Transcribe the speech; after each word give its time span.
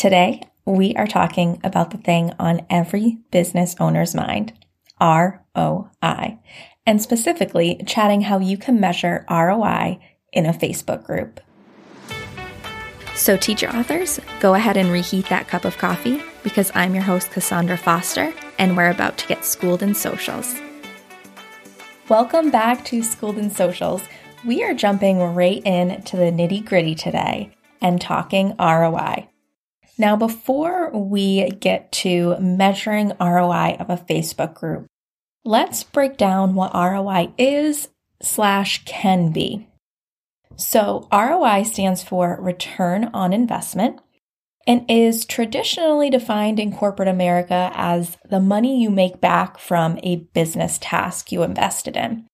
Today, 0.00 0.40
we 0.64 0.94
are 0.94 1.06
talking 1.06 1.60
about 1.62 1.90
the 1.90 1.98
thing 1.98 2.32
on 2.38 2.64
every 2.70 3.18
business 3.30 3.76
owner's 3.78 4.14
mind 4.14 4.54
ROI, 4.98 6.38
and 6.86 7.02
specifically 7.02 7.82
chatting 7.86 8.22
how 8.22 8.38
you 8.38 8.56
can 8.56 8.80
measure 8.80 9.26
ROI 9.28 10.00
in 10.32 10.46
a 10.46 10.54
Facebook 10.54 11.04
group. 11.04 11.38
So, 13.14 13.36
teacher 13.36 13.68
authors, 13.68 14.18
go 14.40 14.54
ahead 14.54 14.78
and 14.78 14.90
reheat 14.90 15.26
that 15.26 15.48
cup 15.48 15.66
of 15.66 15.76
coffee 15.76 16.22
because 16.42 16.72
I'm 16.74 16.94
your 16.94 17.04
host, 17.04 17.28
Kassaundra 17.28 17.78
Foster, 17.78 18.32
and 18.58 18.78
we're 18.78 18.88
about 18.88 19.18
to 19.18 19.26
get 19.26 19.44
schooled 19.44 19.82
in 19.82 19.94
socials. 19.94 20.58
Welcome 22.08 22.50
back 22.50 22.86
to 22.86 23.02
Schooled 23.02 23.36
in 23.36 23.50
Socials. 23.50 24.00
We 24.46 24.64
are 24.64 24.72
jumping 24.72 25.18
right 25.18 25.60
in 25.62 26.00
to 26.04 26.16
the 26.16 26.32
nitty 26.32 26.64
gritty 26.64 26.94
today 26.94 27.54
and 27.82 28.00
talking 28.00 28.54
ROI. 28.58 29.29
Now, 30.00 30.16
before 30.16 30.88
we 30.92 31.50
get 31.50 31.92
to 31.92 32.34
measuring 32.40 33.12
ROI 33.20 33.76
of 33.78 33.90
a 33.90 33.98
Facebook 33.98 34.54
group, 34.54 34.86
let's 35.44 35.84
break 35.84 36.16
down 36.16 36.54
what 36.54 36.72
ROI 36.72 37.34
is 37.36 37.88
slash 38.22 38.82
can 38.86 39.30
be. 39.30 39.68
So, 40.56 41.06
ROI 41.12 41.64
stands 41.64 42.02
for 42.02 42.38
return 42.40 43.10
on 43.12 43.34
investment 43.34 44.00
and 44.66 44.90
is 44.90 45.26
traditionally 45.26 46.08
defined 46.08 46.58
in 46.58 46.72
corporate 46.74 47.06
America 47.06 47.70
as 47.74 48.16
the 48.26 48.40
money 48.40 48.80
you 48.82 48.88
make 48.88 49.20
back 49.20 49.58
from 49.58 49.98
a 50.02 50.24
business 50.32 50.78
task 50.80 51.30
you 51.30 51.42
invested 51.42 51.94
in. 51.94 52.26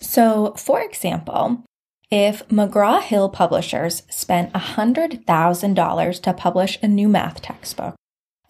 So, 0.00 0.54
for 0.56 0.80
example, 0.80 1.64
if 2.10 2.46
McGraw 2.48 3.00
Hill 3.00 3.28
Publishers 3.28 4.02
spent 4.10 4.52
$100,000 4.52 6.22
to 6.22 6.32
publish 6.32 6.78
a 6.82 6.88
new 6.88 7.08
math 7.08 7.40
textbook 7.40 7.94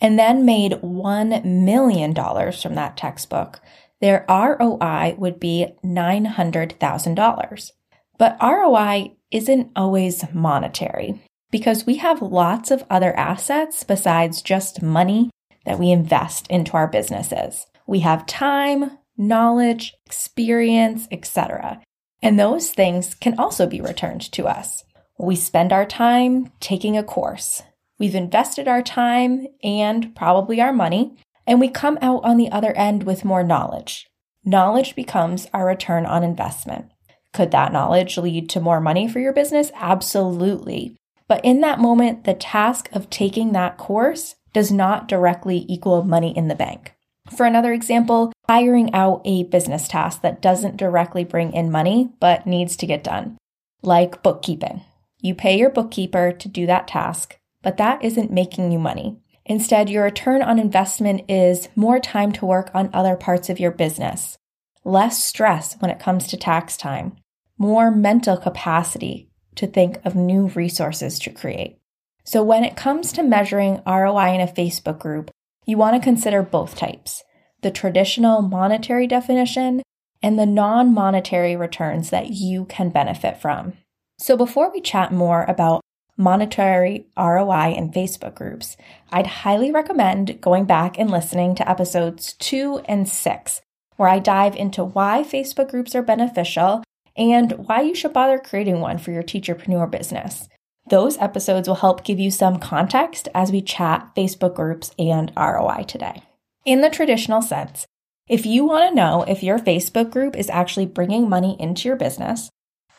and 0.01 0.19
then 0.19 0.47
made 0.47 0.73
$1 0.73 1.45
million 1.45 2.15
from 2.15 2.75
that 2.75 2.97
textbook, 2.97 3.61
their 4.01 4.25
ROI 4.29 5.15
would 5.19 5.39
be 5.39 5.67
$900,000. 5.85 7.71
But 8.17 8.39
ROI 8.43 9.13
isn't 9.31 9.71
always 9.77 10.25
monetary 10.33 11.21
because 11.51 11.85
we 11.87 11.97
have 11.97 12.23
lots 12.23 12.71
of 12.71 12.85
other 12.89 13.15
assets 13.17 13.85
besides 13.85 14.41
just 14.41 14.83
money 14.83 15.31
that 15.67 15.79
we 15.79 15.91
invest 15.91 16.47
into 16.49 16.73
our 16.73 16.89
businesses. 16.89 17.67
We 17.87 18.01
have 18.01 18.27
time, 18.27 18.99
knowledge, 19.19 19.95
experience, 20.07 21.07
etc. 21.11 21.83
And 22.23 22.39
those 22.39 22.71
things 22.71 23.15
can 23.15 23.39
also 23.39 23.67
be 23.67 23.81
returned 23.81 24.31
to 24.33 24.47
us. 24.47 24.85
We 25.19 25.37
spend 25.37 25.73
our 25.73 25.87
time 25.87 26.53
taking 26.61 26.97
a 26.97 27.03
course. 27.03 27.63
We've 27.99 28.15
invested 28.15 28.67
our 28.69 28.83
time 28.83 29.47
and 29.63 30.15
probably 30.15 30.61
our 30.61 30.73
money, 30.73 31.17
and 31.47 31.61
we 31.61 31.69
come 31.69 31.99
out 32.01 32.25
on 32.25 32.37
the 32.37 32.51
other 32.51 32.73
end 32.73 33.03
with 33.03 33.25
more 33.25 33.43
knowledge. 33.43 34.07
Knowledge 34.45 34.97
becomes 34.97 35.47
our 35.53 35.67
return 35.67 36.07
on 36.07 36.25
investment. 36.25 36.87
Could 37.33 37.51
that 37.51 37.73
knowledge 37.73 38.17
lead 38.17 38.49
to 38.51 38.61
more 38.61 38.81
money 38.81 39.07
for 39.07 39.21
your 39.21 39.33
business? 39.33 39.71
Absolutely. 39.75 40.97
But 41.29 41.45
in 41.45 41.61
that 41.61 41.79
moment, 41.79 42.25
the 42.25 42.35
task 42.35 42.89
of 42.93 43.11
taking 43.11 43.53
that 43.53 43.77
course 43.77 44.35
does 44.53 44.73
not 44.73 45.07
directly 45.07 45.65
equal 45.69 46.03
money 46.03 46.37
in 46.37 46.49
the 46.49 46.55
bank. 46.55 46.95
For 47.37 47.47
another 47.47 47.73
example, 47.73 48.33
hiring 48.51 48.93
out 48.93 49.23
a 49.25 49.45
business 49.45 49.87
task 49.87 50.23
that 50.23 50.43
doesn't 50.43 50.77
directly 50.77 51.23
bring 51.23 51.53
in 51.53 51.71
money 51.71 52.11
but 52.19 52.49
needs 52.49 52.77
to 52.77 52.85
get 52.85 53.05
done, 53.05 53.39
like 53.81 54.25
bookkeeping. 54.25 54.83
You 55.21 55.37
pay 55.37 55.57
your 55.57 55.71
bookkeeper 55.71 56.33
to 56.33 56.49
do 56.49 56.67
that 56.67 56.89
task, 56.89 57.39
but 57.63 57.77
that 57.77 58.05
isn't 58.05 58.33
making 58.33 58.73
you 58.73 58.81
money. 58.81 59.21
Instead, 59.47 59.89
your 59.89 60.03
return 60.03 60.43
on 60.43 60.59
investment 60.59 61.31
is 61.31 61.69
more 61.77 62.01
time 62.01 62.33
to 62.33 62.45
work 62.45 62.73
on 62.75 62.91
other 62.93 63.15
parts 63.15 63.49
of 63.51 63.61
your 63.61 63.71
business, 63.71 64.37
less 64.83 65.23
stress 65.23 65.77
when 65.79 65.93
it 65.93 66.01
comes 66.01 66.27
to 66.27 66.37
tax 66.37 66.77
time, 66.77 67.15
more 67.57 67.93
mental 67.93 68.37
capacity 68.37 69.31
to 69.55 69.69
think 69.69 70.01
of 70.05 70.17
new 70.17 70.49
resources 70.49 71.21
to 71.21 71.31
create. 71.31 71.79
So, 72.25 72.43
when 72.43 72.65
it 72.65 72.75
comes 72.75 73.13
to 73.13 73.23
measuring 73.23 73.81
ROI 73.87 74.35
in 74.35 74.41
a 74.41 74.53
Facebook 74.53 74.99
group, 74.99 75.31
you 75.67 75.77
want 75.77 75.95
to 75.95 76.05
consider 76.05 76.43
both 76.43 76.75
types 76.75 77.23
the 77.63 77.71
traditional 77.71 78.43
monetary 78.43 79.07
definition 79.07 79.83
and 80.23 80.39
the 80.39 80.47
non 80.47 80.93
monetary 80.93 81.57
returns 81.57 82.11
that 82.11 82.31
you 82.31 82.65
can 82.67 82.91
benefit 82.91 83.41
from. 83.41 83.75
So, 84.19 84.37
before 84.37 84.71
we 84.71 84.81
chat 84.81 85.13
more 85.13 85.45
about 85.45 85.81
monetary 86.17 87.07
ROI 87.17 87.75
in 87.75 87.91
Facebook 87.91 88.35
groups, 88.35 88.77
I'd 89.11 89.27
highly 89.27 89.71
recommend 89.71 90.41
going 90.41 90.67
back 90.67 90.99
and 90.99 91.11
listening 91.11 91.55
to 91.57 91.69
episodes 91.69 92.35
two 92.35 92.83
and 92.85 93.09
six, 93.09 93.63
where 93.97 94.09
I 94.09 94.19
dive 94.19 94.55
into 94.55 94.85
why 94.85 95.25
Facebook 95.27 95.71
groups 95.71 95.95
are 95.95 96.03
beneficial 96.03 96.85
and 97.17 97.53
why 97.53 97.81
you 97.81 97.95
should 97.95 98.13
bother 98.13 98.39
creating 98.39 98.81
one 98.81 98.99
for 98.99 99.11
your 99.11 99.23
teacherpreneur 99.23 99.91
business. 99.91 100.49
Those 100.89 101.19
episodes 101.19 101.69
will 101.69 101.77
help 101.77 102.05
give 102.05 102.19
you 102.19 102.31
some 102.31 102.59
context 102.59 103.29
as 103.35 103.53
we 103.53 103.63
chat 103.63 104.11
Facebook 104.17 104.55
groups 104.55 104.93
and 104.99 105.33
ROI 105.37 105.85
today. 105.87 106.23
In 106.65 106.83
the 106.83 106.91
traditional 106.91 107.41
sense, 107.41 107.87
if 108.29 108.45
you 108.45 108.65
want 108.65 108.91
to 108.91 108.95
know 108.95 109.23
if 109.23 109.43
your 109.43 109.59
Facebook 109.59 110.11
group 110.11 110.37
is 110.37 110.51
actually 110.51 110.87
bringing 110.87 111.29
money 111.29 111.57
into 111.59 111.89
your 111.89 111.97
business, 111.97 112.51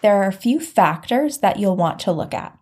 there 0.01 0.16
are 0.16 0.27
a 0.27 0.33
few 0.33 0.59
factors 0.59 1.38
that 1.38 1.59
you'll 1.59 1.75
want 1.75 1.99
to 2.01 2.11
look 2.11 2.33
at. 2.33 2.57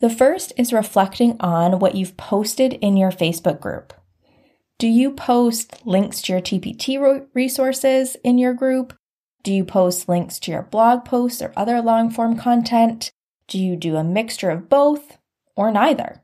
The 0.00 0.08
first 0.08 0.52
is 0.56 0.72
reflecting 0.72 1.36
on 1.40 1.78
what 1.78 1.94
you've 1.94 2.16
posted 2.16 2.74
in 2.74 2.96
your 2.96 3.10
Facebook 3.10 3.60
group. 3.60 3.92
Do 4.78 4.86
you 4.86 5.10
post 5.10 5.84
links 5.84 6.22
to 6.22 6.32
your 6.32 6.40
TPT 6.40 7.26
resources 7.34 8.16
in 8.24 8.38
your 8.38 8.54
group? 8.54 8.94
Do 9.42 9.52
you 9.52 9.64
post 9.64 10.08
links 10.08 10.38
to 10.40 10.52
your 10.52 10.62
blog 10.62 11.04
posts 11.04 11.42
or 11.42 11.52
other 11.56 11.82
long 11.82 12.10
form 12.10 12.36
content? 12.36 13.10
Do 13.46 13.58
you 13.58 13.76
do 13.76 13.96
a 13.96 14.04
mixture 14.04 14.50
of 14.50 14.68
both 14.68 15.18
or 15.56 15.70
neither? 15.70 16.22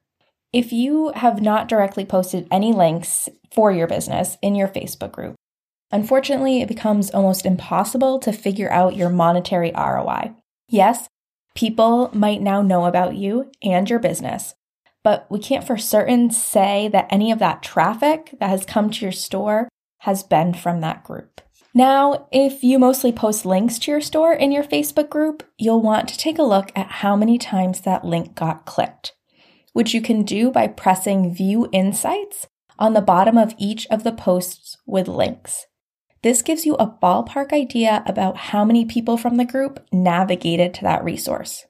If 0.55 0.73
you 0.73 1.11
have 1.17 1.43
not 1.43 1.67
directly 1.67 2.05
posted 2.05 2.47
any 2.49 2.73
links 2.73 3.29
for 3.53 3.73
your 3.73 3.89
business 3.89 4.39
in 4.41 4.55
your 4.55 4.69
Facebook 4.69 5.11
group, 5.11 5.35
unfortunately, 5.91 6.63
it 6.63 6.69
becomes 6.69 7.11
almost 7.11 7.45
impossible 7.45 8.21
to 8.21 8.33
figure 8.33 8.71
out 8.71 8.95
your 8.95 9.11
monetary 9.11 9.73
ROI. 9.77 10.33
Yes, 10.69 11.09
people 11.57 12.09
might 12.15 12.41
now 12.41 12.63
know 12.63 12.85
about 12.85 13.17
you 13.17 13.51
and 13.65 13.91
your 13.91 13.99
business, 13.99 14.55
but 15.03 15.27
we 15.29 15.41
can't 15.41 15.67
for 15.67 15.77
certain 15.77 16.31
say 16.31 16.87
that 16.87 17.09
any 17.11 17.33
of 17.33 17.41
that 17.41 17.65
traffic 17.65 18.37
that 18.39 18.49
has 18.49 18.65
come 18.65 18.93
to 18.93 19.05
your 19.05 19.11
store 19.11 19.69
has 20.03 20.23
been 20.23 20.55
from 20.55 20.83
that 20.83 21.03
group. 21.03 21.41
Now, 21.75 22.29
if 22.31 22.63
you 22.63 22.79
mostly 22.79 23.11
post 23.11 23.45
links 23.45 23.81
to 23.81 23.91
your 23.91 24.01
store 24.01 24.33
in 24.33 24.53
your 24.53 24.63
Facebook 24.63 25.11
group, 25.11 25.43
you'll 25.59 25.83
want 25.83 26.09
to 26.11 26.17
take 26.17 26.39
a 26.39 26.45
look 26.45 26.71
at 26.77 26.87
how 27.03 27.17
many 27.17 27.39
times 27.39 27.81
that 27.81 28.05
link 28.05 28.37
got 28.37 28.67
clicked, 28.67 29.14
which 29.75 29.93
you 29.93 30.01
can 30.01 30.23
do 30.23 30.51
by 30.51 30.67
pressing 30.67 31.35
View 31.35 31.69
Insights 31.71 32.47
on 32.79 32.95
the 32.95 33.03
bottom 33.03 33.37
of 33.37 33.55
each 33.59 33.87
of 33.89 34.03
the 34.03 34.13
posts 34.13 34.79
with 34.87 35.07
links. 35.07 35.67
This 36.23 36.41
gives 36.41 36.65
you 36.65 36.75
a 36.77 36.87
ballpark 36.91 37.53
idea 37.53 38.03
about 38.07 38.39
how 38.39 38.65
many 38.65 38.87
people 38.87 39.19
from 39.19 39.37
the 39.37 39.45
group 39.45 39.87
navigated 39.93 40.73
to 40.75 40.83
that 40.85 41.05
resource. 41.05 41.67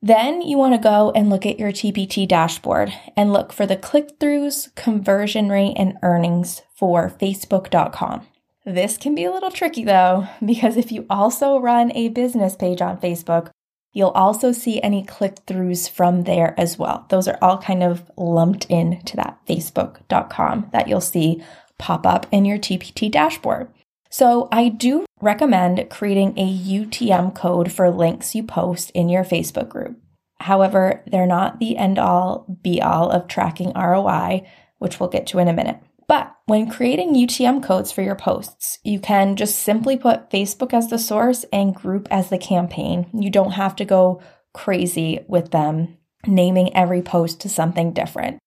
Then 0.00 0.42
you 0.42 0.56
want 0.58 0.74
to 0.74 0.78
go 0.78 1.10
and 1.10 1.28
look 1.28 1.44
at 1.44 1.58
your 1.58 1.72
TPT 1.72 2.28
dashboard 2.28 2.92
and 3.16 3.32
look 3.32 3.52
for 3.52 3.66
the 3.66 3.76
click 3.76 4.20
throughs, 4.20 4.72
conversion 4.76 5.48
rate, 5.48 5.74
and 5.76 5.98
earnings 6.02 6.62
for 6.78 7.10
Facebook.com. 7.10 8.26
This 8.64 8.98
can 8.98 9.14
be 9.14 9.24
a 9.24 9.32
little 9.32 9.50
tricky 9.50 9.84
though, 9.84 10.28
because 10.44 10.76
if 10.76 10.92
you 10.92 11.06
also 11.08 11.58
run 11.58 11.90
a 11.92 12.10
business 12.10 12.54
page 12.54 12.82
on 12.82 13.00
Facebook, 13.00 13.50
you'll 13.96 14.10
also 14.10 14.52
see 14.52 14.78
any 14.82 15.02
click 15.02 15.36
throughs 15.46 15.88
from 15.88 16.24
there 16.24 16.54
as 16.60 16.78
well. 16.78 17.06
Those 17.08 17.26
are 17.26 17.38
all 17.40 17.56
kind 17.56 17.82
of 17.82 18.10
lumped 18.18 18.66
into 18.66 19.16
that 19.16 19.38
facebook.com 19.48 20.68
that 20.72 20.86
you'll 20.86 21.00
see 21.00 21.42
pop 21.78 22.06
up 22.06 22.26
in 22.30 22.44
your 22.44 22.58
TPT 22.58 23.10
dashboard. 23.10 23.68
So 24.10 24.48
I 24.52 24.68
do 24.68 25.06
recommend 25.22 25.88
creating 25.88 26.38
a 26.38 26.46
UTM 26.46 27.34
code 27.34 27.72
for 27.72 27.90
links 27.90 28.34
you 28.34 28.42
post 28.42 28.90
in 28.90 29.08
your 29.08 29.24
Facebook 29.24 29.70
group. 29.70 29.98
However, 30.40 31.02
they're 31.06 31.26
not 31.26 31.58
the 31.58 31.78
end 31.78 31.98
all 31.98 32.44
be 32.62 32.82
all 32.82 33.10
of 33.10 33.28
tracking 33.28 33.72
ROI, 33.72 34.46
which 34.76 35.00
we'll 35.00 35.08
get 35.08 35.26
to 35.28 35.38
in 35.38 35.48
a 35.48 35.54
minute. 35.54 35.80
But 36.08 36.32
when 36.46 36.70
creating 36.70 37.14
UTM 37.14 37.62
codes 37.62 37.90
for 37.90 38.02
your 38.02 38.14
posts, 38.14 38.78
you 38.84 39.00
can 39.00 39.34
just 39.34 39.58
simply 39.58 39.96
put 39.96 40.30
Facebook 40.30 40.72
as 40.72 40.88
the 40.88 40.98
source 40.98 41.44
and 41.52 41.74
group 41.74 42.06
as 42.10 42.30
the 42.30 42.38
campaign. 42.38 43.08
You 43.12 43.30
don't 43.30 43.52
have 43.52 43.74
to 43.76 43.84
go 43.84 44.22
crazy 44.54 45.24
with 45.28 45.50
them, 45.50 45.96
naming 46.26 46.74
every 46.76 47.02
post 47.02 47.40
to 47.40 47.48
something 47.48 47.92
different. 47.92 48.38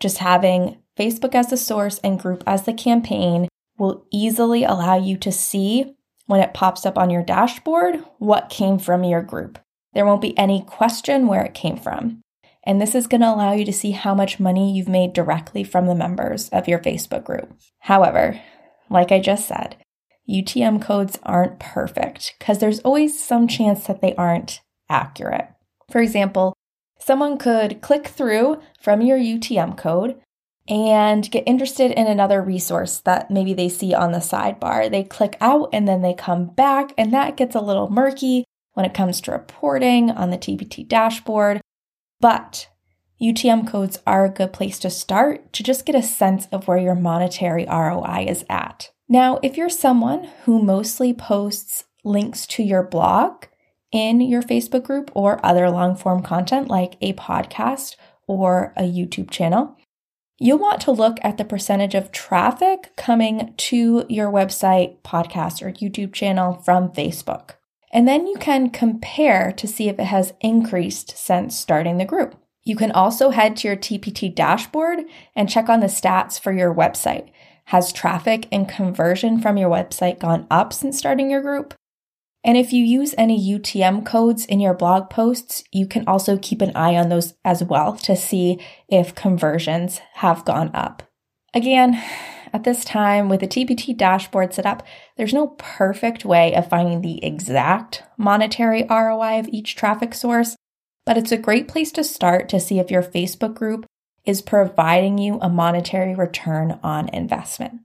Just 0.00 0.18
having 0.18 0.78
Facebook 0.98 1.34
as 1.34 1.48
the 1.48 1.56
source 1.56 1.98
and 2.02 2.18
group 2.18 2.42
as 2.46 2.64
the 2.64 2.74
campaign 2.74 3.48
will 3.78 4.06
easily 4.12 4.64
allow 4.64 4.96
you 4.96 5.16
to 5.18 5.30
see 5.30 5.94
when 6.26 6.40
it 6.40 6.54
pops 6.54 6.84
up 6.84 6.98
on 6.98 7.10
your 7.10 7.22
dashboard 7.22 8.02
what 8.18 8.50
came 8.50 8.78
from 8.78 9.04
your 9.04 9.22
group. 9.22 9.58
There 9.92 10.04
won't 10.04 10.20
be 10.20 10.36
any 10.36 10.62
question 10.62 11.26
where 11.26 11.44
it 11.44 11.54
came 11.54 11.76
from. 11.76 12.20
And 12.66 12.80
this 12.80 12.96
is 12.96 13.06
going 13.06 13.20
to 13.20 13.32
allow 13.32 13.52
you 13.52 13.64
to 13.64 13.72
see 13.72 13.92
how 13.92 14.14
much 14.14 14.40
money 14.40 14.72
you've 14.72 14.88
made 14.88 15.12
directly 15.12 15.62
from 15.62 15.86
the 15.86 15.94
members 15.94 16.48
of 16.48 16.66
your 16.66 16.80
Facebook 16.80 17.24
group. 17.24 17.52
However, 17.78 18.40
like 18.90 19.12
I 19.12 19.20
just 19.20 19.46
said, 19.46 19.76
UTM 20.28 20.82
codes 20.82 21.18
aren't 21.22 21.60
perfect 21.60 22.34
because 22.38 22.58
there's 22.58 22.80
always 22.80 23.22
some 23.22 23.46
chance 23.46 23.86
that 23.86 24.00
they 24.00 24.14
aren't 24.16 24.60
accurate. 24.90 25.48
For 25.90 26.00
example, 26.00 26.54
someone 26.98 27.38
could 27.38 27.80
click 27.80 28.08
through 28.08 28.60
from 28.80 29.00
your 29.00 29.18
UTM 29.18 29.76
code 29.76 30.20
and 30.68 31.30
get 31.30 31.44
interested 31.46 31.92
in 31.92 32.08
another 32.08 32.42
resource 32.42 32.98
that 32.98 33.30
maybe 33.30 33.54
they 33.54 33.68
see 33.68 33.94
on 33.94 34.10
the 34.10 34.18
sidebar. 34.18 34.90
They 34.90 35.04
click 35.04 35.36
out 35.40 35.68
and 35.72 35.86
then 35.86 36.02
they 36.02 36.14
come 36.14 36.46
back, 36.46 36.92
and 36.98 37.12
that 37.12 37.36
gets 37.36 37.54
a 37.54 37.60
little 37.60 37.88
murky 37.88 38.44
when 38.72 38.84
it 38.84 38.94
comes 38.94 39.20
to 39.20 39.30
reporting 39.30 40.10
on 40.10 40.30
the 40.30 40.38
TPT 40.38 40.86
dashboard. 40.86 41.60
But 42.20 42.68
UTM 43.20 43.66
codes 43.66 43.98
are 44.06 44.24
a 44.24 44.30
good 44.30 44.52
place 44.52 44.78
to 44.80 44.90
start 44.90 45.52
to 45.54 45.62
just 45.62 45.86
get 45.86 45.94
a 45.94 46.02
sense 46.02 46.46
of 46.52 46.68
where 46.68 46.78
your 46.78 46.94
monetary 46.94 47.66
ROI 47.66 48.26
is 48.28 48.44
at. 48.50 48.90
Now, 49.08 49.38
if 49.42 49.56
you're 49.56 49.70
someone 49.70 50.28
who 50.44 50.62
mostly 50.62 51.14
posts 51.14 51.84
links 52.04 52.46
to 52.46 52.62
your 52.62 52.82
blog 52.82 53.44
in 53.92 54.20
your 54.20 54.42
Facebook 54.42 54.84
group 54.84 55.10
or 55.14 55.44
other 55.44 55.70
long 55.70 55.96
form 55.96 56.22
content 56.22 56.68
like 56.68 56.96
a 57.00 57.12
podcast 57.14 57.96
or 58.26 58.72
a 58.76 58.82
YouTube 58.82 59.30
channel, 59.30 59.76
you'll 60.38 60.58
want 60.58 60.80
to 60.82 60.90
look 60.90 61.18
at 61.22 61.38
the 61.38 61.44
percentage 61.44 61.94
of 61.94 62.12
traffic 62.12 62.92
coming 62.96 63.54
to 63.56 64.04
your 64.08 64.30
website, 64.30 65.00
podcast, 65.02 65.62
or 65.62 65.72
YouTube 65.72 66.12
channel 66.12 66.54
from 66.64 66.90
Facebook. 66.90 67.55
And 67.92 68.06
then 68.06 68.26
you 68.26 68.36
can 68.36 68.70
compare 68.70 69.52
to 69.52 69.66
see 69.66 69.88
if 69.88 69.98
it 69.98 70.04
has 70.04 70.34
increased 70.40 71.16
since 71.16 71.56
starting 71.56 71.98
the 71.98 72.04
group. 72.04 72.34
You 72.64 72.76
can 72.76 72.90
also 72.90 73.30
head 73.30 73.56
to 73.58 73.68
your 73.68 73.76
TPT 73.76 74.34
dashboard 74.34 75.00
and 75.36 75.48
check 75.48 75.68
on 75.68 75.80
the 75.80 75.86
stats 75.86 76.38
for 76.38 76.52
your 76.52 76.74
website. 76.74 77.28
Has 77.66 77.92
traffic 77.92 78.48
and 78.50 78.68
conversion 78.68 79.40
from 79.40 79.56
your 79.56 79.70
website 79.70 80.18
gone 80.18 80.46
up 80.50 80.72
since 80.72 80.98
starting 80.98 81.30
your 81.30 81.42
group? 81.42 81.74
And 82.44 82.56
if 82.56 82.72
you 82.72 82.84
use 82.84 83.14
any 83.18 83.40
UTM 83.40 84.06
codes 84.06 84.46
in 84.46 84.60
your 84.60 84.74
blog 84.74 85.10
posts, 85.10 85.64
you 85.72 85.86
can 85.86 86.06
also 86.06 86.38
keep 86.38 86.62
an 86.62 86.70
eye 86.76 86.96
on 86.96 87.08
those 87.08 87.34
as 87.44 87.64
well 87.64 87.96
to 87.98 88.14
see 88.14 88.60
if 88.88 89.16
conversions 89.16 89.98
have 90.14 90.44
gone 90.44 90.70
up. 90.72 91.02
Again, 91.54 92.00
at 92.56 92.64
this 92.64 92.86
time, 92.86 93.28
with 93.28 93.42
a 93.42 93.46
TPT 93.46 93.94
dashboard 93.94 94.54
set 94.54 94.64
up, 94.64 94.82
there's 95.18 95.34
no 95.34 95.48
perfect 95.58 96.24
way 96.24 96.54
of 96.54 96.70
finding 96.70 97.02
the 97.02 97.22
exact 97.22 98.02
monetary 98.16 98.82
ROI 98.88 99.40
of 99.40 99.48
each 99.48 99.76
traffic 99.76 100.14
source, 100.14 100.56
but 101.04 101.18
it's 101.18 101.30
a 101.30 101.36
great 101.36 101.68
place 101.68 101.92
to 101.92 102.02
start 102.02 102.48
to 102.48 102.58
see 102.58 102.78
if 102.78 102.90
your 102.90 103.02
Facebook 103.02 103.52
group 103.52 103.84
is 104.24 104.40
providing 104.40 105.18
you 105.18 105.38
a 105.42 105.50
monetary 105.50 106.14
return 106.14 106.80
on 106.82 107.10
investment. 107.10 107.80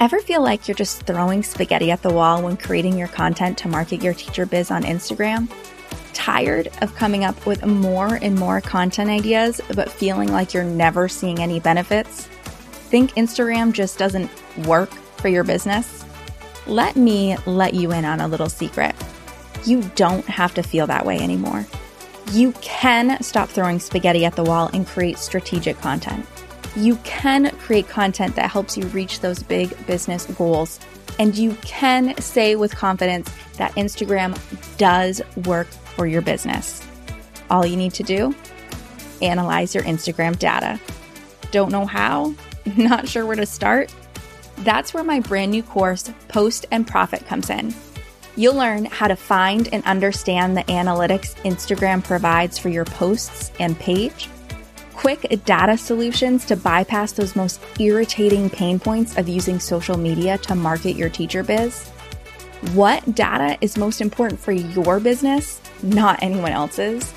Ever 0.00 0.20
feel 0.20 0.42
like 0.42 0.66
you're 0.66 0.74
just 0.74 1.02
throwing 1.02 1.42
spaghetti 1.42 1.90
at 1.90 2.00
the 2.00 2.14
wall 2.14 2.42
when 2.42 2.56
creating 2.56 2.96
your 2.96 3.08
content 3.08 3.58
to 3.58 3.68
market 3.68 4.02
your 4.02 4.14
teacher 4.14 4.46
biz 4.46 4.70
on 4.70 4.82
Instagram? 4.82 5.50
Tired 6.38 6.68
of 6.82 6.94
coming 6.94 7.24
up 7.24 7.46
with 7.46 7.66
more 7.66 8.14
and 8.22 8.36
more 8.36 8.60
content 8.60 9.10
ideas, 9.10 9.60
but 9.74 9.90
feeling 9.90 10.30
like 10.30 10.54
you're 10.54 10.62
never 10.62 11.08
seeing 11.08 11.40
any 11.40 11.58
benefits? 11.58 12.26
Think 12.90 13.12
Instagram 13.14 13.72
just 13.72 13.98
doesn't 13.98 14.30
work 14.64 14.90
for 15.18 15.26
your 15.26 15.42
business? 15.42 16.04
Let 16.68 16.94
me 16.94 17.36
let 17.44 17.74
you 17.74 17.90
in 17.90 18.04
on 18.04 18.20
a 18.20 18.28
little 18.28 18.48
secret. 18.48 18.94
You 19.64 19.82
don't 19.96 20.24
have 20.26 20.54
to 20.54 20.62
feel 20.62 20.86
that 20.86 21.04
way 21.04 21.18
anymore. 21.18 21.66
You 22.30 22.52
can 22.60 23.20
stop 23.20 23.48
throwing 23.48 23.80
spaghetti 23.80 24.24
at 24.24 24.36
the 24.36 24.44
wall 24.44 24.70
and 24.72 24.86
create 24.86 25.18
strategic 25.18 25.78
content. 25.80 26.24
You 26.76 26.96
can 27.02 27.50
create 27.56 27.88
content 27.88 28.36
that 28.36 28.48
helps 28.48 28.76
you 28.76 28.86
reach 28.88 29.20
those 29.20 29.42
big 29.42 29.74
business 29.88 30.26
goals. 30.26 30.78
And 31.18 31.36
you 31.36 31.54
can 31.62 32.16
say 32.18 32.54
with 32.54 32.76
confidence 32.76 33.28
that 33.56 33.72
Instagram 33.72 34.38
does 34.76 35.20
work 35.44 35.66
for 35.98 36.06
your 36.06 36.22
business. 36.22 36.86
All 37.50 37.66
you 37.66 37.76
need 37.76 37.92
to 37.94 38.04
do? 38.04 38.32
Analyze 39.20 39.74
your 39.74 39.82
Instagram 39.82 40.38
data. 40.38 40.78
Don't 41.50 41.72
know 41.72 41.86
how? 41.86 42.34
Not 42.76 43.08
sure 43.08 43.26
where 43.26 43.34
to 43.34 43.46
start? 43.46 43.92
That's 44.58 44.94
where 44.94 45.02
my 45.02 45.18
brand 45.18 45.50
new 45.50 45.64
course, 45.64 46.12
Post 46.28 46.66
and 46.70 46.86
Profit, 46.86 47.26
comes 47.26 47.50
in. 47.50 47.74
You'll 48.36 48.54
learn 48.54 48.84
how 48.84 49.08
to 49.08 49.16
find 49.16 49.68
and 49.72 49.84
understand 49.86 50.56
the 50.56 50.62
analytics 50.64 51.34
Instagram 51.42 52.04
provides 52.04 52.58
for 52.58 52.68
your 52.68 52.84
posts 52.84 53.50
and 53.58 53.76
page, 53.76 54.28
quick 54.94 55.40
data 55.44 55.76
solutions 55.76 56.44
to 56.44 56.54
bypass 56.54 57.10
those 57.10 57.34
most 57.34 57.60
irritating 57.80 58.48
pain 58.48 58.78
points 58.78 59.16
of 59.16 59.28
using 59.28 59.58
social 59.58 59.96
media 59.96 60.38
to 60.38 60.54
market 60.54 60.94
your 60.94 61.08
teacher 61.08 61.42
biz, 61.42 61.88
what 62.74 63.16
data 63.16 63.58
is 63.60 63.76
most 63.76 64.00
important 64.00 64.38
for 64.38 64.52
your 64.52 65.00
business 65.00 65.60
not 65.82 66.22
anyone 66.22 66.52
else's, 66.52 67.12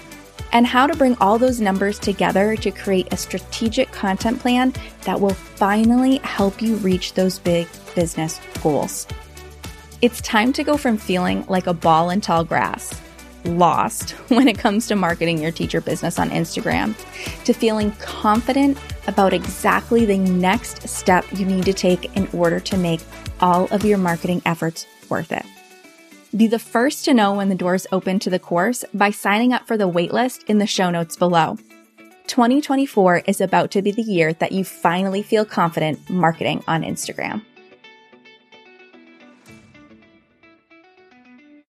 and 0.54 0.68
how 0.68 0.88
to 0.88 0.96
bring 0.96 1.16
all 1.18 1.38
those 1.38 1.62
numbers 1.62 2.00
together 2.00 2.56
to 2.58 2.72
create 2.72 3.12
a 3.12 3.18
strategic 3.18 3.92
content 3.92 4.40
plan 4.40 4.74
that 5.04 5.20
will 5.20 5.34
finally 5.34 6.18
help 6.18 6.62
you 6.62 6.76
reach 6.78 7.14
those 7.14 7.40
big 7.40 7.68
business 7.96 8.40
goals. 8.62 9.08
It's 10.02 10.22
time 10.22 10.52
to 10.54 10.64
go 10.64 10.78
from 10.78 10.98
feeling 10.98 11.46
like 11.48 11.68
a 11.68 11.74
ball 11.74 12.10
in 12.10 12.22
tall 12.22 12.44
grass, 12.44 13.00
lost 13.46 14.12
when 14.30 14.48
it 14.48 14.58
comes 14.58 14.88
to 14.88 14.96
marketing 14.96 15.42
your 15.42 15.52
teacher 15.52 15.82
business 15.82 16.20
on 16.20 16.30
Instagram, 16.32 16.96
to 17.46 17.54
feeling 17.54 17.92
confident 17.94 18.78
about 19.08 19.34
exactly 19.34 20.06
the 20.06 20.18
next 20.18 20.88
step 20.88 21.26
you 21.34 21.46
need 21.46 21.66
to 21.66 21.74
take 21.74 22.16
in 22.18 22.28
order 22.34 22.60
to 22.60 22.78
make 22.78 23.02
all 23.40 23.68
of 23.72 23.86
your 23.86 23.98
marketing 23.98 24.42
efforts 24.46 24.86
worth 25.10 25.32
it. 25.32 25.46
Be 26.36 26.48
the 26.48 26.60
first 26.60 27.04
to 27.06 27.14
know 27.14 27.34
when 27.34 27.50
the 27.50 27.56
doors 27.56 27.86
open 27.92 28.18
to 28.20 28.30
the 28.30 28.40
course 28.40 28.86
by 28.94 29.12
signing 29.12 29.52
up 29.52 29.68
for 29.68 29.76
the 29.76 29.90
waitlist 29.90 30.46
in 30.46 30.60
the 30.60 30.66
show 30.66 30.90
notes 30.90 31.18
below. 31.18 31.58
2024 32.28 33.24
is 33.28 33.42
about 33.42 33.70
to 33.72 33.82
be 33.82 33.92
the 33.92 34.02
year 34.02 34.32
that 34.34 34.54
you 34.54 34.64
finally 34.64 35.22
feel 35.22 35.44
confident 35.44 36.10
marketing 36.10 36.64
on 36.70 36.84
Instagram. 36.84 37.44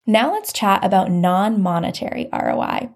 Now 0.06 0.32
let's 0.32 0.53
chat 0.53 0.85
about 0.85 1.11
non 1.11 1.61
monetary 1.61 2.29
ROI. 2.32 2.91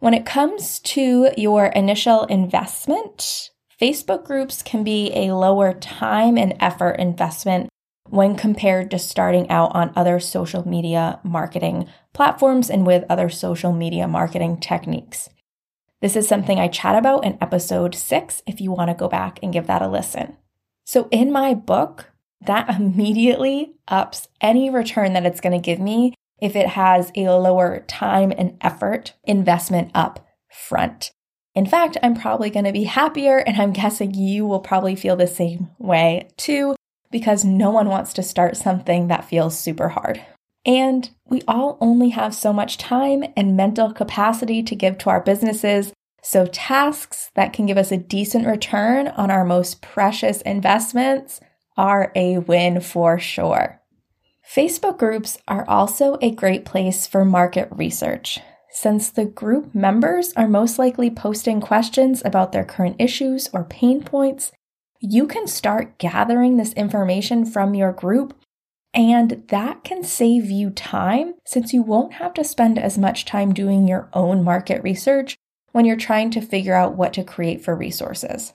When 0.00 0.14
it 0.14 0.26
comes 0.26 0.80
to 0.80 1.30
your 1.36 1.66
initial 1.66 2.24
investment, 2.24 3.50
Facebook 3.80 4.24
groups 4.24 4.62
can 4.62 4.82
be 4.82 5.12
a 5.14 5.34
lower 5.34 5.74
time 5.74 6.36
and 6.36 6.54
effort 6.58 6.96
investment 6.98 7.68
when 8.08 8.36
compared 8.36 8.90
to 8.90 8.98
starting 8.98 9.48
out 9.50 9.74
on 9.74 9.92
other 9.96 10.20
social 10.20 10.66
media 10.68 11.18
marketing 11.22 11.88
platforms 12.12 12.70
and 12.70 12.86
with 12.86 13.04
other 13.08 13.28
social 13.28 13.72
media 13.72 14.06
marketing 14.06 14.58
techniques. 14.58 15.30
This 16.00 16.16
is 16.16 16.28
something 16.28 16.58
I 16.58 16.68
chat 16.68 16.96
about 16.96 17.24
in 17.24 17.38
episode 17.40 17.94
six 17.94 18.42
if 18.46 18.60
you 18.60 18.70
want 18.70 18.90
to 18.90 18.94
go 18.94 19.08
back 19.08 19.38
and 19.42 19.52
give 19.52 19.66
that 19.68 19.82
a 19.82 19.88
listen. 19.88 20.36
So, 20.84 21.08
in 21.10 21.32
my 21.32 21.54
book, 21.54 22.10
that 22.42 22.68
immediately 22.78 23.74
ups 23.88 24.28
any 24.40 24.68
return 24.68 25.14
that 25.14 25.26
it's 25.26 25.40
going 25.40 25.58
to 25.58 25.64
give 25.64 25.80
me 25.80 26.14
if 26.40 26.56
it 26.56 26.68
has 26.68 27.10
a 27.16 27.30
lower 27.30 27.84
time 27.88 28.32
and 28.36 28.58
effort 28.60 29.14
investment 29.24 29.90
up 29.94 30.26
front. 30.50 31.10
In 31.54 31.64
fact, 31.64 31.96
I'm 32.02 32.16
probably 32.16 32.50
going 32.50 32.66
to 32.66 32.72
be 32.72 32.84
happier, 32.84 33.38
and 33.38 33.56
I'm 33.60 33.72
guessing 33.72 34.12
you 34.12 34.44
will 34.44 34.60
probably 34.60 34.96
feel 34.96 35.16
the 35.16 35.26
same 35.26 35.70
way 35.78 36.28
too 36.36 36.74
because 37.14 37.44
no 37.44 37.70
one 37.70 37.88
wants 37.88 38.12
to 38.12 38.24
start 38.24 38.56
something 38.56 39.06
that 39.06 39.24
feels 39.24 39.56
super 39.56 39.90
hard. 39.90 40.20
And 40.66 41.08
we 41.26 41.42
all 41.46 41.78
only 41.80 42.08
have 42.08 42.34
so 42.34 42.52
much 42.52 42.76
time 42.76 43.22
and 43.36 43.56
mental 43.56 43.92
capacity 43.92 44.64
to 44.64 44.74
give 44.74 44.98
to 44.98 45.10
our 45.10 45.20
businesses. 45.20 45.92
So, 46.24 46.46
tasks 46.46 47.30
that 47.36 47.52
can 47.52 47.66
give 47.66 47.78
us 47.78 47.92
a 47.92 47.98
decent 47.98 48.48
return 48.48 49.06
on 49.06 49.30
our 49.30 49.44
most 49.44 49.80
precious 49.80 50.42
investments 50.42 51.40
are 51.76 52.10
a 52.16 52.38
win 52.38 52.80
for 52.80 53.20
sure. 53.20 53.80
Facebook 54.52 54.98
groups 54.98 55.38
are 55.46 55.64
also 55.68 56.18
a 56.20 56.32
great 56.32 56.64
place 56.64 57.06
for 57.06 57.24
market 57.24 57.68
research. 57.70 58.40
Since 58.72 59.10
the 59.10 59.24
group 59.24 59.72
members 59.72 60.32
are 60.32 60.48
most 60.48 60.80
likely 60.80 61.10
posting 61.10 61.60
questions 61.60 62.22
about 62.24 62.50
their 62.50 62.64
current 62.64 62.96
issues 62.98 63.48
or 63.52 63.62
pain 63.62 64.02
points, 64.02 64.50
you 65.06 65.26
can 65.26 65.46
start 65.46 65.98
gathering 65.98 66.56
this 66.56 66.72
information 66.72 67.44
from 67.44 67.74
your 67.74 67.92
group. 67.92 68.34
And 68.94 69.44
that 69.48 69.84
can 69.84 70.02
save 70.02 70.50
you 70.50 70.70
time 70.70 71.34
since 71.44 71.74
you 71.74 71.82
won't 71.82 72.14
have 72.14 72.32
to 72.34 72.44
spend 72.44 72.78
as 72.78 72.96
much 72.96 73.24
time 73.24 73.52
doing 73.52 73.86
your 73.86 74.08
own 74.14 74.42
market 74.42 74.82
research 74.82 75.36
when 75.72 75.84
you're 75.84 75.96
trying 75.96 76.30
to 76.30 76.40
figure 76.40 76.74
out 76.74 76.96
what 76.96 77.12
to 77.14 77.24
create 77.24 77.62
for 77.62 77.74
resources. 77.74 78.54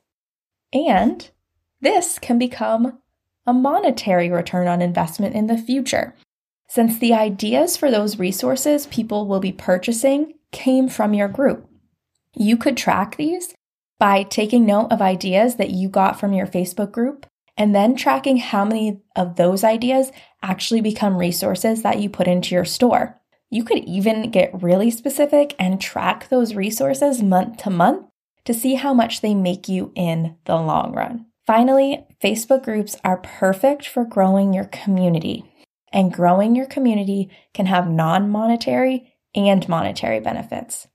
And 0.73 1.29
this 1.81 2.17
can 2.17 2.39
become 2.39 2.99
a 3.45 3.53
monetary 3.53 4.31
return 4.31 4.67
on 4.67 4.81
investment 4.81 5.35
in 5.35 5.47
the 5.47 5.57
future, 5.57 6.15
since 6.67 6.97
the 6.97 7.13
ideas 7.13 7.77
for 7.77 7.91
those 7.91 8.17
resources 8.17 8.87
people 8.87 9.27
will 9.27 9.39
be 9.39 9.51
purchasing 9.51 10.33
came 10.51 10.89
from 10.89 11.13
your 11.13 11.27
group. 11.27 11.69
You 12.35 12.57
could 12.57 12.77
track 12.77 13.17
these 13.17 13.53
by 13.99 14.23
taking 14.23 14.65
note 14.65 14.87
of 14.91 15.01
ideas 15.01 15.57
that 15.57 15.71
you 15.71 15.89
got 15.89 16.19
from 16.19 16.33
your 16.33 16.47
Facebook 16.47 16.91
group 16.91 17.25
and 17.57 17.75
then 17.75 17.95
tracking 17.95 18.37
how 18.37 18.63
many 18.63 19.01
of 19.15 19.35
those 19.35 19.63
ideas 19.63 20.11
actually 20.41 20.79
become 20.79 21.17
resources 21.17 21.81
that 21.83 21.99
you 21.99 22.09
put 22.09 22.27
into 22.27 22.55
your 22.55 22.65
store. 22.65 23.19
You 23.51 23.63
could 23.63 23.79
even 23.79 24.31
get 24.31 24.63
really 24.63 24.89
specific 24.89 25.55
and 25.59 25.81
track 25.81 26.29
those 26.29 26.55
resources 26.55 27.21
month 27.21 27.57
to 27.63 27.69
month 27.69 28.05
to 28.45 28.53
see 28.53 28.75
how 28.75 28.93
much 28.93 29.21
they 29.21 29.33
make 29.33 29.67
you 29.67 29.91
in 29.95 30.37
the 30.45 30.55
long 30.55 30.93
run. 30.93 31.25
Finally, 31.45 32.05
Facebook 32.23 32.63
groups 32.63 32.95
are 33.03 33.17
perfect 33.17 33.87
for 33.87 34.05
growing 34.05 34.53
your 34.53 34.65
community. 34.65 35.43
And 35.91 36.13
growing 36.13 36.55
your 36.55 36.67
community 36.67 37.29
can 37.53 37.65
have 37.65 37.89
non 37.89 38.29
monetary 38.29 39.13
and 39.35 39.67
monetary 39.67 40.19
benefits. 40.19 40.87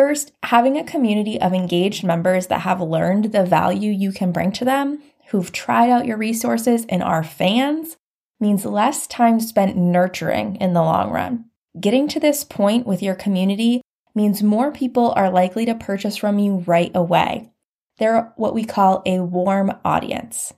First, 0.00 0.32
having 0.44 0.78
a 0.78 0.82
community 0.82 1.38
of 1.38 1.52
engaged 1.52 2.04
members 2.04 2.46
that 2.46 2.62
have 2.62 2.80
learned 2.80 3.32
the 3.32 3.44
value 3.44 3.92
you 3.92 4.12
can 4.12 4.32
bring 4.32 4.50
to 4.52 4.64
them, 4.64 5.02
who've 5.28 5.52
tried 5.52 5.90
out 5.90 6.06
your 6.06 6.16
resources 6.16 6.86
and 6.88 7.02
are 7.02 7.22
fans, 7.22 7.98
means 8.40 8.64
less 8.64 9.06
time 9.06 9.40
spent 9.40 9.76
nurturing 9.76 10.56
in 10.56 10.72
the 10.72 10.80
long 10.80 11.10
run. 11.10 11.44
Getting 11.78 12.08
to 12.08 12.18
this 12.18 12.44
point 12.44 12.86
with 12.86 13.02
your 13.02 13.14
community 13.14 13.82
means 14.14 14.42
more 14.42 14.72
people 14.72 15.12
are 15.16 15.28
likely 15.28 15.66
to 15.66 15.74
purchase 15.74 16.16
from 16.16 16.38
you 16.38 16.64
right 16.66 16.90
away. 16.94 17.50
They're 17.98 18.32
what 18.36 18.54
we 18.54 18.64
call 18.64 19.02
a 19.04 19.20
warm 19.20 19.70
audience. 19.84 20.54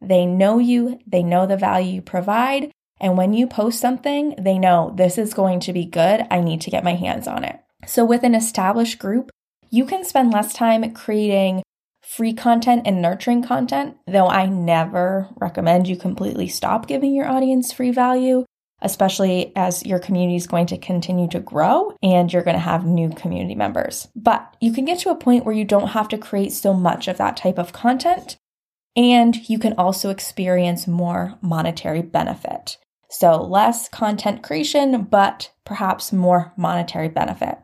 They 0.00 0.24
know 0.24 0.58
you, 0.58 0.98
they 1.06 1.22
know 1.22 1.46
the 1.46 1.58
value 1.58 1.96
you 1.96 2.00
provide, 2.00 2.72
and 2.98 3.18
when 3.18 3.34
you 3.34 3.48
post 3.48 3.80
something, 3.80 4.34
they 4.38 4.58
know 4.58 4.94
this 4.96 5.18
is 5.18 5.34
going 5.34 5.60
to 5.60 5.74
be 5.74 5.84
good. 5.84 6.26
I 6.30 6.40
need 6.40 6.62
to 6.62 6.70
get 6.70 6.84
my 6.84 6.94
hands 6.94 7.28
on 7.28 7.44
it. 7.44 7.60
So, 7.86 8.04
with 8.04 8.24
an 8.24 8.34
established 8.34 8.98
group, 8.98 9.30
you 9.70 9.84
can 9.84 10.04
spend 10.04 10.32
less 10.32 10.52
time 10.52 10.92
creating 10.94 11.62
free 12.02 12.32
content 12.32 12.82
and 12.86 13.02
nurturing 13.02 13.42
content, 13.42 13.96
though 14.06 14.28
I 14.28 14.46
never 14.46 15.28
recommend 15.36 15.88
you 15.88 15.96
completely 15.96 16.48
stop 16.48 16.86
giving 16.86 17.14
your 17.14 17.28
audience 17.28 17.72
free 17.72 17.90
value 17.90 18.44
especially 18.80 19.52
as 19.56 19.84
your 19.84 19.98
community 19.98 20.36
is 20.36 20.46
going 20.46 20.66
to 20.66 20.78
continue 20.78 21.28
to 21.28 21.40
grow 21.40 21.92
and 22.02 22.32
you're 22.32 22.42
going 22.42 22.54
to 22.54 22.60
have 22.60 22.86
new 22.86 23.10
community 23.10 23.54
members. 23.54 24.08
But 24.14 24.56
you 24.60 24.72
can 24.72 24.84
get 24.84 25.00
to 25.00 25.10
a 25.10 25.16
point 25.16 25.44
where 25.44 25.54
you 25.54 25.64
don't 25.64 25.88
have 25.88 26.08
to 26.08 26.18
create 26.18 26.52
so 26.52 26.72
much 26.72 27.08
of 27.08 27.16
that 27.18 27.36
type 27.36 27.58
of 27.58 27.72
content 27.72 28.36
and 28.96 29.48
you 29.48 29.58
can 29.58 29.74
also 29.74 30.10
experience 30.10 30.86
more 30.86 31.38
monetary 31.40 32.02
benefit. 32.02 32.78
So, 33.10 33.40
less 33.40 33.88
content 33.88 34.42
creation, 34.42 35.04
but 35.04 35.50
perhaps 35.64 36.12
more 36.12 36.52
monetary 36.56 37.08
benefit, 37.08 37.56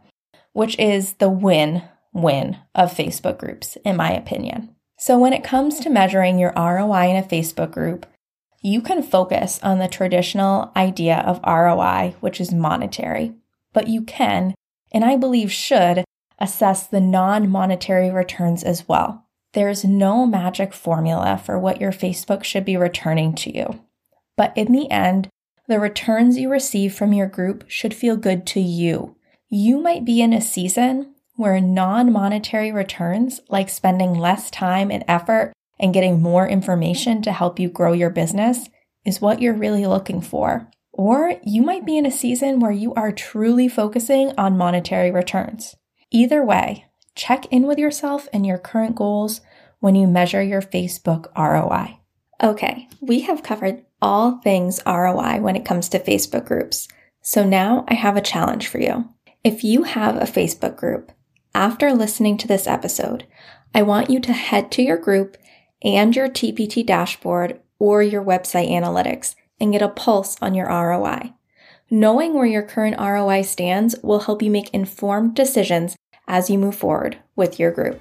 which 0.55 0.79
is 0.79 1.15
the 1.15 1.29
win 1.29 1.83
win 2.15 2.57
of 2.75 2.95
Facebook 2.95 3.39
groups, 3.39 3.77
in 3.85 3.97
my 3.97 4.13
opinion. 4.13 4.75
So, 4.99 5.19
when 5.19 5.35
it 5.35 5.45
comes 5.45 5.81
to 5.81 5.91
measuring 5.91 6.39
your 6.39 6.55
ROI 6.57 7.11
in 7.11 7.17
a 7.17 7.23
Facebook 7.23 7.71
group, 7.71 8.07
you 8.63 8.81
can 8.81 9.03
focus 9.03 9.61
on 9.63 9.79
the 9.79 9.89
traditional 9.89 10.73
idea 10.75 11.19
of 11.19 11.41
ROI, 11.47 12.15
which 12.21 12.41
is 12.41 12.55
monetary, 12.55 13.35
but 13.75 13.89
you 13.89 14.01
can, 14.01 14.55
and 14.91 15.05
I 15.05 15.17
believe 15.17 15.53
should, 15.53 16.05
assess 16.39 16.87
the 16.87 17.01
non 17.01 17.51
monetary 17.51 18.11
returns 18.11 18.63
as 18.63 18.89
well. 18.89 19.27
There's 19.53 19.85
no 19.85 20.25
magic 20.25 20.73
formula 20.73 21.41
for 21.45 21.59
what 21.59 21.81
your 21.81 21.93
Facebook 21.93 22.43
should 22.43 22.65
be 22.65 22.77
returning 22.77 23.35
to 23.37 23.55
you. 23.55 23.81
But 24.37 24.57
in 24.57 24.73
the 24.73 24.91
end, 24.91 25.29
the 25.69 25.79
returns 25.79 26.39
you 26.39 26.51
receive 26.51 26.95
from 26.95 27.13
your 27.13 27.29
group 27.29 27.65
should 27.69 27.95
feel 27.95 28.17
good 28.17 28.47
to 28.49 28.61
you. 28.61 29.14
You 29.49 29.79
might 29.79 30.05
be 30.05 30.21
in 30.21 30.33
a 30.33 30.41
season 30.41 31.15
where 31.37 31.61
non 31.61 32.13
monetary 32.13 32.73
returns, 32.73 33.41
like 33.49 33.69
spending 33.69 34.15
less 34.15 34.51
time 34.51 34.91
and 34.91 35.05
effort 35.09 35.53
and 35.79 35.95
getting 35.95 36.23
more 36.23 36.49
information 36.49 37.23
to 37.23 37.33
help 37.33 37.59
you 37.59 37.69
grow 37.69 37.93
your 37.93 38.11
business 38.11 38.69
is 39.05 39.21
what 39.21 39.43
you're 39.43 39.55
really 39.55 39.87
looking 39.87 40.21
for. 40.21 40.71
Or 40.93 41.35
you 41.43 41.63
might 41.63 41.85
be 41.85 41.99
in 41.99 42.07
a 42.07 42.11
season 42.11 42.61
where 42.61 42.73
you 42.73 42.95
are 42.95 43.11
truly 43.11 43.69
focusing 43.69 44.33
on 44.39 44.57
monetary 44.57 45.11
returns. 45.11 45.75
Either 46.11 46.45
way, 46.45 46.87
check 47.17 47.47
in 47.47 47.67
with 47.67 47.79
yourself 47.79 48.29
and 48.33 48.47
your 48.47 48.59
current 48.59 48.95
goals 48.95 49.41
when 49.81 49.95
you 49.95 50.07
measure 50.07 50.43
your 50.43 50.63
Facebook 50.63 51.27
ROI. 51.37 51.99
Okay, 52.43 52.89
we 53.01 53.21
have 53.23 53.43
covered 53.43 53.85
all 54.01 54.39
things 54.39 54.81
ROI 54.87 55.41
when 55.41 55.57
it 55.57 55.65
comes 55.65 55.89
to 55.89 55.99
Facebook 55.99 56.47
groups. 56.47 56.89
So 57.23 57.45
now 57.45 57.85
I 57.89 57.95
have 57.95 58.17
a 58.17 58.21
challenge 58.21 58.69
for 58.69 58.79
you. 58.79 59.09
If 59.45 59.63
you 59.63 59.83
have 59.83 60.17
a 60.17 60.21
Facebook 60.21 60.75
group, 60.75 61.13
after 61.55 61.93
listening 61.93 62.39
to 62.39 62.49
this 62.49 62.67
episode, 62.67 63.27
I 63.75 63.83
want 63.83 64.09
you 64.09 64.19
to 64.21 64.33
head 64.33 64.73
to 64.73 64.83
your 64.83 64.97
group 64.97 65.37
and 65.83 66.17
your 66.17 66.29
TPT 66.31 66.85
dashboard 66.85 67.61
or 67.79 68.03
your 68.03 68.25
website 68.25 68.71
analytics 68.71 69.35
and 69.61 69.71
get 69.71 69.83
a 69.83 69.89
pulse 69.91 70.39
on 70.41 70.55
your 70.55 70.69
ROI. 70.69 71.35
Knowing 71.91 72.33
where 72.33 72.47
your 72.47 72.63
current 72.63 72.99
ROI 72.99 73.43
stands 73.43 73.95
will 74.03 74.21
help 74.21 74.41
you 74.41 74.51
make 74.51 74.71
informed 74.71 75.37
decisions 75.37 75.95
as 76.27 76.49
you 76.49 76.57
move 76.57 76.75
forward 76.75 77.19
with 77.37 77.61
your 77.61 77.71
group. 77.71 78.01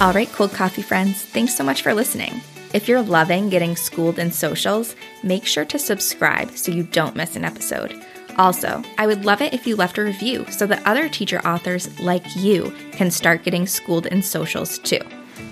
All 0.00 0.12
right, 0.12 0.30
cold 0.32 0.52
coffee 0.52 0.82
friends, 0.82 1.24
thanks 1.24 1.56
so 1.56 1.64
much 1.64 1.82
for 1.82 1.92
listening. 1.92 2.40
If 2.76 2.88
you're 2.88 3.00
loving 3.00 3.48
getting 3.48 3.74
schooled 3.74 4.18
in 4.18 4.30
socials, 4.30 4.96
make 5.22 5.46
sure 5.46 5.64
to 5.64 5.78
subscribe 5.78 6.50
so 6.50 6.70
you 6.70 6.82
don't 6.82 7.16
miss 7.16 7.34
an 7.34 7.42
episode. 7.42 7.98
Also, 8.36 8.82
I 8.98 9.06
would 9.06 9.24
love 9.24 9.40
it 9.40 9.54
if 9.54 9.66
you 9.66 9.76
left 9.76 9.96
a 9.96 10.02
review 10.02 10.44
so 10.50 10.66
that 10.66 10.86
other 10.86 11.08
teacher 11.08 11.40
authors 11.46 11.98
like 12.00 12.36
you 12.36 12.70
can 12.92 13.10
start 13.10 13.44
getting 13.44 13.66
schooled 13.66 14.04
in 14.04 14.20
socials 14.20 14.78
too. 14.80 15.00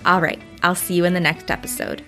All 0.04 0.20
right, 0.20 0.42
I'll 0.62 0.74
see 0.74 0.92
you 0.92 1.06
in 1.06 1.14
the 1.14 1.18
next 1.18 1.50
episode. 1.50 2.02